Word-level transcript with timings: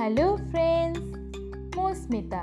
Hello 0.00 0.36
friends 0.36 1.76
ମୁଁ 1.76 1.88
ସ୍ମିତା। 1.94 2.38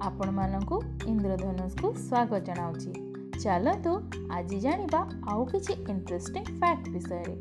ଆପଣମାନଙ୍କୁ 0.00 0.76
ଇନ୍ଦ୍ରଧନୁଷକୁ 1.06 1.88
ସ୍ୱାଗତ 1.94 2.38
ଜଣାଉଛି। 2.48 2.92
ଚାଲନ୍ତୁ 3.40 3.92
ଆଜି 4.30 4.58
ଜାଣିବା 4.60 5.00
ଆଉ 5.28 5.46
କିଛି 5.46 5.72
ଇଣ୍ଟରେଷ୍ଟିଂ 5.72 6.44
ଫ୍ୟାକ୍ଟ 6.44 6.84
ବିଷୟରେ। 6.94 7.34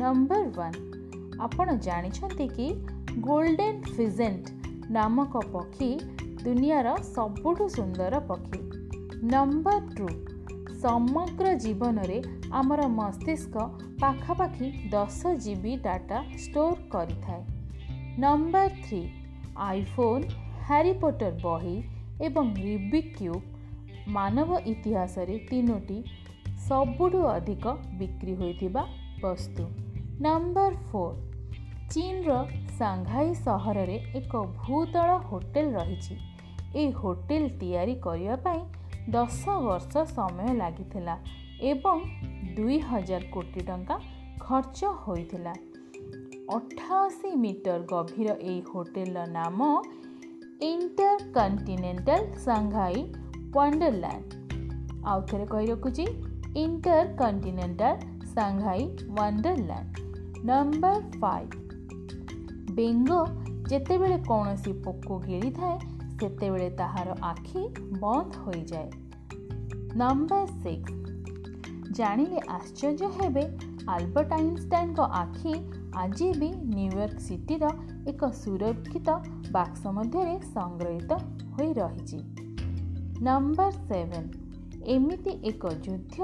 ନମ୍ବର 0.00 0.44
ୱାନ୍ 0.58 0.78
ଆପଣ 1.40 1.76
ଜାଣିଛନ୍ତି 1.78 2.46
କି 2.48 2.66
ଗୋଲ୍ଡେନ୍ 3.20 3.82
ଫିଜେଣ୍ଟ 3.82 4.44
ନାମକ 4.90 5.44
ପକ୍ଷୀ 5.52 5.90
ଦୁନିଆର 6.44 6.96
ସବୁଠୁ 7.10 7.68
ସୁନ୍ଦର 7.68 8.22
ପକ୍ଷୀ? 8.30 8.62
ନମ୍ବର 9.34 9.78
ଟୁ 9.96 10.08
ସମଗ୍ର 10.78 11.54
ଜୀବନରେ 11.54 12.18
ଆମର 12.52 12.88
ମସ୍ତିଷ୍କ 12.96 13.68
ପାଖାପାଖି 14.00 14.72
ଦଶ 14.90 15.36
ଜି 15.36 15.54
ବି 15.54 15.76
ଡାଟା 15.76 16.24
ଷ୍ଟୋର୍ 16.38 16.82
କରିଥାଏ। 16.90 17.57
Number 18.22 18.68
three 18.84 19.00
iPhone 19.64 20.24
Harry Potter 20.68 21.34
ବହି 21.42 21.74
ଏବଂ 22.20 22.46
ରିବିକ୍ 22.56 23.10
କ୍ୟୁବ୍ 23.18 23.44
ମାନବ 24.16 24.58
ଇତିହାସରେ 24.72 25.36
ତିନୋଟି 25.50 25.98
ସବୁଠୁ 26.68 27.20
ଅଧିକ 27.34 27.74
ବିକ୍ରି 28.00 28.34
ହୋଇଥିବା 28.40 28.82
ବସ୍ତୁ 29.22 29.66
ନମ୍ବର 30.26 30.72
ଫୋର୍ 30.88 31.16
ଚୀନର 31.92 32.40
ସାଙ୍ଘାଇ 32.78 33.30
ସହରରେ 33.44 34.00
ଏକ 34.14 34.42
ଭୂତଳ 34.56 35.14
ହୋଟେଲ 35.28 35.66
ରହିଛି 35.78 36.18
ଏହି 36.74 36.90
ହୋଟେଲ 37.00 37.54
ତିଆରି 37.60 37.94
କରିବା 38.00 38.36
ପାଇଁ 38.48 38.60
ଦଶ 39.10 39.58
ବର୍ଷ 39.68 40.06
ସମୟ 40.16 40.58
ଲାଗିଥିଲା 40.58 41.16
ଏବଂ 41.70 42.04
ଦୁଇ 42.56 42.78
ହଜାର 42.90 43.22
କୋଟି 43.32 43.60
ଟଙ୍କା 43.70 43.96
ଖର୍ଚ୍ଚ 44.40 44.94
ହୋଇଥିଲା। 45.06 45.54
ଅଠାଅଶୀ 46.50 47.30
ମିଟର 47.36 47.78
ଗଭୀର 47.78 48.34
ଏହି 48.40 48.60
ହୋଟେଲର 48.74 49.24
ନାମ 49.26 49.82
ଇଣ୍ଟର 50.62 51.18
କଣ୍ଟିନେଣ୍ଟାଲ 51.34 52.20
ସାଙ୍ଘାଇ 52.44 53.02
ୱାଣ୍ଡରଲ୍ୟାଣ୍ଡ 53.56 54.28
ଆଉ 55.06 55.20
ଥରେ 55.20 55.46
କହି 55.46 55.66
ରଖୁଛି 55.66 56.06
InterContinental 57.18 58.00
Shanghai 58.34 58.88
Wonderland. 58.88 60.08
Number 60.44 61.00
five. 61.20 61.50
ବେଙ୍ଗ 62.74 63.10
ଯେତେବେଳେ 63.68 64.18
କୌଣସି 64.18 64.72
ପୋକ 64.72 65.18
ଗିଳିଥାଏ 65.18 65.78
ସେତେବେଳେ 66.20 66.70
ତାହାର 66.70 67.16
ଆଖି 67.22 67.62
ବନ୍ଦ 68.00 68.32
ହୋଇଯାଏ। 68.36 68.90
Number 69.96 70.46
six. 70.46 70.92
ଜାଣିଲେ 71.90 72.40
ଆଶ୍ଚର୍ଯ୍ୟ 72.48 73.06
ହେବେ 73.06 73.44
ଆଲବର୍ଟ 73.88 74.32
ଆଇନଷ୍ଟାଇନଙ୍କ 74.32 75.00
ଆଖି 75.00 75.54
ଆଜି 75.98 76.26
ବି 76.40 76.48
ନ୍ୟୁୟର୍କ 76.48 77.18
ସିଟିର 77.18 77.70
ଏକ 78.06 78.28
ସୁରକ୍ଷିତ 78.32 79.14
ବାକ୍ସ 79.52 79.86
ମଧ୍ୟରେ 79.86 80.34
ସଂଗ୍ରହିତ 80.48 81.12
ହୋଇ 81.54 81.70
ରହିଛି। 81.72 82.18
Number 83.22 83.70
seven. 83.88 84.28
ଏମିତି 84.86 85.32
ଏକ 85.44 85.72
ଯୁଦ୍ଧ 85.86 86.16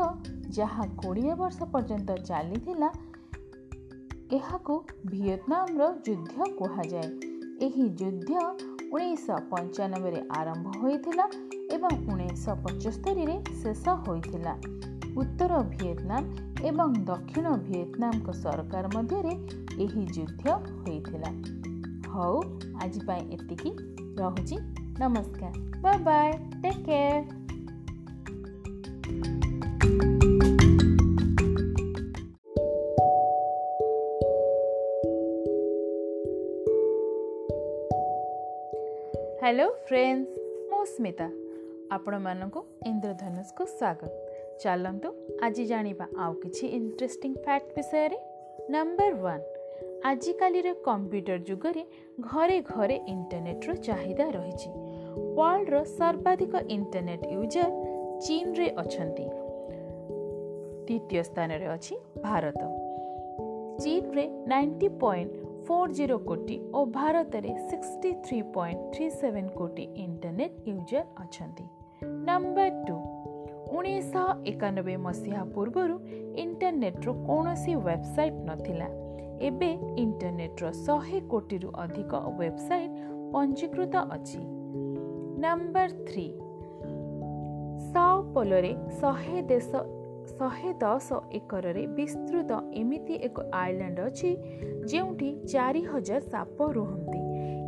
ଯାହା 0.50 0.84
କୋଡ଼ିଏ 1.02 1.34
ବର୍ଷ 1.34 1.58
ପର୍ଯ୍ୟନ୍ତ 1.72 2.10
ଚାଲିଥିଲା 2.24 2.90
ଏହାକୁ 4.32 4.74
ଭିଏତନାମର 5.06 5.88
ଯୁଦ୍ଧ 6.06 6.36
କୁହାଯାଏ। 6.58 7.08
ଏହି 7.60 7.84
ଯୁଦ୍ଧ 8.00 8.30
ଉଣେଇଶହ 8.92 9.38
ପଞ୍ଚାନବେରେ 9.50 10.20
ଆରମ୍ଭ 10.30 10.66
ହୋଇଥିଲା 10.76 11.26
ଏବଂ 11.70 11.92
ଉଣେଇଶହ 12.12 12.54
ପଞ୍ଚସ୍ତରୀରେ 12.64 13.36
ଶେଷ 13.62 13.84
ହୋଇଥିଲା। 13.88 14.54
ଉତ୍ତର 15.16 15.62
ଭିଏତନାମ 15.62 16.22
ଏବଂ 16.64 16.92
ଦକ୍ଷିଣ 17.04 17.56
ଭିଏତନାମଙ୍କ 17.56 18.30
ସରକାର 18.32 18.88
ମଧ୍ୟରେ 18.94 19.34
ଏହି 19.84 20.02
ଯୁଦ୍ଧ 20.06 20.46
ହୋଇଥିଲା। 20.82 21.30
ହଉ 22.08 22.42
ଆଜି 22.82 23.00
ପାଇଁ 23.06 23.22
ଏତିକି। 23.30 23.70
ରହୁଛି। 24.18 24.56
ନମସ୍କାର। 25.00 25.52
Bye 25.80 25.98
bye 25.98 26.32
take 26.62 26.84
care 26.86 27.22
hello 39.38 39.66
friends 39.86 40.38
ମୁଁ 40.70 40.84
ସ୍ମିତା। 40.84 41.26
ଆପଣମାନଙ୍କୁ 41.90 42.60
ଇନ୍ଦ୍ରଧନୁଷକୁ 42.86 43.66
ସ୍ୱାଗତ। 43.66 44.23
ଚାଲନ୍ତୁ 44.62 45.08
ଆଜି 45.42 45.64
ଜାଣିବା 45.66 46.06
ଆଉ 46.18 46.32
କିଛି 46.34 46.64
ଇଣ୍ଟରେଷ୍ଟିଂ 46.66 47.34
ଫ୍ୟାକ୍ଟ 47.34 47.68
ବିଷୟରେ। 47.76 48.18
ନମ୍ବର 48.70 49.12
ୱାନ୍ 49.24 49.44
ଆଜିକାଲିର 50.04 50.68
କମ୍ପ୍ୟୁଟର 50.84 51.38
ଯୁଗରେ 51.38 51.84
ଘରେ 52.20 52.60
ଘରେ 52.60 52.96
ଇଣ୍ଟରନେଟ୍ର 53.08 53.74
ଚାହିଦା 53.74 54.26
ରହିଛି। 54.30 54.70
ୱାର୍ଲଡର 55.38 55.84
ସର୍ବାଧିକ 55.84 56.54
ଇଣ୍ଟରନେଟ୍ 56.68 57.24
ୟୁଜର 57.34 57.68
ଚୀନରେ 58.20 58.66
ଅଛନ୍ତି। 58.76 59.26
ଦ୍ୱିତୀୟ 60.86 61.22
ସ୍ଥାନରେ 61.22 61.66
ଅଛି 61.66 61.94
ଭାରତ। 62.22 62.60
ଚୀନରେ 63.82 64.24
ନାଇଣ୍ଟି 64.46 64.88
ପଏଣ୍ଟ 64.88 65.34
ଫୋର୍ 65.66 65.92
ଜିରୋ 65.92 66.18
କୋଟି 66.18 66.56
ଓ 66.74 66.84
ଭାରତରେ 66.84 67.50
sixty 67.70 68.10
three 68.24 68.42
point 68.42 68.80
three 68.94 69.10
seven 69.10 69.48
କୋଟି 69.48 69.84
ଇଣ୍ଟରନେଟ୍ 69.96 70.56
ୟୁଜର 70.68 71.04
ଅଛନ୍ତି। 71.24 71.64
ନମ୍ବର 72.28 72.70
ଟୁ 72.86 72.96
ଉଣେଇଶହ 73.76 74.26
ଏକାନବେ 74.46 74.94
ମସିହା 74.96 75.42
ପୂର୍ବରୁ 75.54 75.96
ଇଣ୍ଟରନେଟ୍ର 76.42 77.08
କୌଣସି 77.28 77.72
ୱେବସାଇଟ୍ 77.76 78.38
ନଥିଲା। 78.48 78.88
ଏବେ 79.40 79.70
ଇଣ୍ଟରନେଟ୍ର 79.96 80.64
ଶହେ 80.86 81.18
କୋଟିରୁ 81.32 81.68
ଅଧିକ 81.84 82.12
ୱେବସାଇଟ୍ 82.38 82.94
ପଞ୍ଜୀକୃତ 83.32 83.94
ଅଛି। 84.16 84.40
ନମ୍ବର 85.44 85.88
ଥ୍ରୀ 86.08 86.26
ସାଓ 87.92 88.16
ପୋଲୋରେ 88.34 88.72
ଶହେ 89.00 89.42
ଦେଶ 89.42 89.70
ଶହେ 90.38 90.70
ଦଶ 90.80 91.08
ଏକରରେ 91.32 91.82
ବିସ୍ତୃତ 91.96 92.50
ଏମିତି 92.72 93.14
ଏକ 93.26 93.36
ଆଇଲ୍ୟାଣ୍ଡ 93.52 93.98
ଅଛି 94.00 94.30
ଯେଉଁଠି 94.88 95.28
ଚାରି 95.52 95.82
ହଜାର 95.82 96.20
ସାପ 96.32 96.58
ରୁହନ୍ତି। 96.76 97.20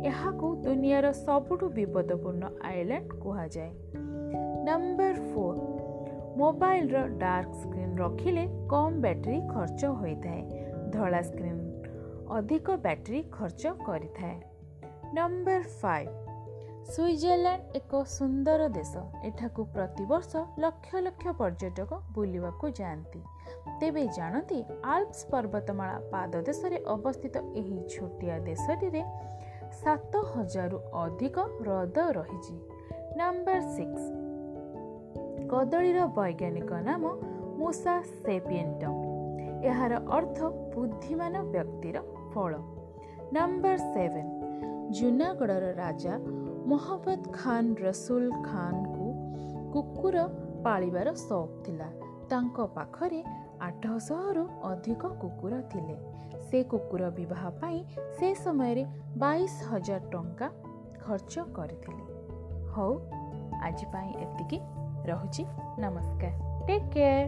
ଏହାକୁ 0.09 0.47
ଦୁନିଆର 0.65 1.05
ସବୁଠୁ 1.25 1.65
ବିପଦପୂର୍ଣ୍ଣ 1.77 2.43
ଆଇଲ୍ୟାଣ୍ଡ 2.69 3.09
କୁହାଯାଏ। 3.23 3.71
ନମ୍ବର 4.67 5.15
ଫୋର୍ 5.31 5.59
ମୋବାଇଲର 6.37 7.07
ଡାର୍କ 7.07 7.53
ସ୍କ୍ରିନ୍ 7.53 7.97
ରଖିଲେ 7.97 8.47
କମ୍ 8.69 9.01
ବ୍ୟାଟେରୀ 9.01 9.39
ଖର୍ଚ୍ଚ 9.47 9.85
ହୋଇଥାଏ। 9.85 10.41
ଧଳା 10.93 11.21
ସ୍କ୍ରିନ୍ 11.21 11.61
ଅଧିକ 12.29 12.75
ବ୍ୟାଟେରୀ 12.77 13.23
ଖର୍ଚ୍ଚ 13.31 13.67
କରିଥାଏ। 13.85 14.35
Number 15.13 15.61
five. 15.81 16.09
ସୁଇଜରଲ୍ୟାଣ୍ଡ 16.87 17.63
ଏକ 17.75 18.03
ସୁନ୍ଦର 18.03 18.69
ଦେଶ। 18.69 18.97
ଏଠାକୁ 19.23 19.65
ପ୍ରତିବର୍ଷ 19.65 20.43
ଲକ୍ଷ 20.59 20.95
ଲକ୍ଷ 20.95 21.27
ପର୍ଯ୍ୟଟକ 21.27 21.99
ବୁଲିବାକୁ 22.13 22.69
ଯାଆନ୍ତି। 22.69 23.21
ତେବେ 23.79 24.07
ଜାଣନ୍ତି 24.07 24.63
ଆଲ୍ପସ୍ 24.83 25.25
ପର୍ବତମାଳା 25.31 25.97
ପାଦଦେଶରେ 26.11 26.83
ଅବସ୍ଥିତ 26.87 27.35
ଏହି 27.55 27.77
ଛୋଟିଆ 27.95 28.39
ଦେଶଟିରେ 28.39 29.03
ସାତ 29.83 30.17
ହଜାରରୁ 30.17 30.77
ଅଧିକ 31.05 31.37
ହ୍ରଦ 31.39 31.97
ରହିଛି। 32.11 32.55
Number 33.17 33.59
six. 33.75 34.26
କଦଳୀର 35.51 35.99
ବୈଜ୍ଞାନିକ 36.17 36.71
ନାମ 36.87 37.03
ମୂଷା 37.59 37.93
ସେପିଏଣ୍ଟମ୍ 38.23 38.97
ଏହାର 39.63 39.93
ଅର୍ଥ 40.09 40.37
ବୁଦ୍ଧିମାନ 40.73 41.43
ବ୍ୟକ୍ତିର 41.43 41.97
ଫଳ। 42.33 42.53
ନମ୍ବର 43.33 43.77
ସେଭେନ୍ 43.77 44.31
ଜୁନାଗଡ଼ର 44.91 45.71
ରାଜା 45.73 46.13
ମହମ୍ମଦ 46.71 47.21
ଖାନ୍ 47.33 47.71
ରସୁଲ 47.77 48.25
ଖାନ୍ଙ୍କୁ 48.43 49.07
କୁକୁର 49.73 50.15
ପାଳିବାର 50.65 51.13
ସଉକ 51.13 51.49
ଥିଲା। 51.63 51.89
ତାଙ୍କ 52.29 52.57
ପାଖରେ 52.75 53.21
ଆଠଶହରୁ 53.61 54.43
ଅଧିକ 54.63 55.07
କୁକୁର 55.21 55.61
ଥିଲେ। 55.61 55.95
ସେ 56.47 56.63
କୁକୁର 56.63 57.09
ବିବାହ 57.09 57.43
ପାଇଁ 57.61 57.79
ସେ 58.19 58.27
ସମୟରେ 58.35 58.83
ବାଇଶ 59.17 59.55
ହଜାର 59.69 60.01
ଟଙ୍କା 60.11 60.47
ଖର୍ଚ୍ଚ 61.05 61.35
କରିଥିଲେ। 61.53 62.03
ହଉ 62.75 62.93
ଆଜି 63.61 63.85
ପାଇଁ 63.93 64.11
ଏତିକି। 64.25 64.59
ରହୁଛି। 65.07 65.43
ନମସ୍କାର। 65.79 66.33
Take 66.67 66.87
care 66.93 67.27